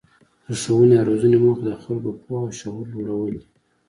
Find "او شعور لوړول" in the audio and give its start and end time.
2.47-3.33